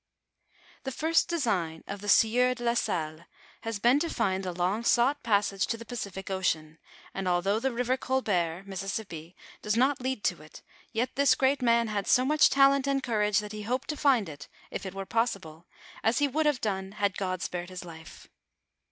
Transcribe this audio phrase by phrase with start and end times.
[0.83, 3.27] THE first design of the sieur de la Salle
[3.61, 6.79] had been to find the long sought passage to the Pacific ocean,
[7.13, 11.61] and al though the river Colbert (Mississippi) does not lead to it, yet this great
[11.61, 14.95] man had so much talent and courage, that he hoped to find it, if it
[14.95, 15.67] were possible,
[16.03, 18.27] as he would have done, had God spared his life.